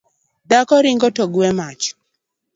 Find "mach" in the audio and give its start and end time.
1.57-1.85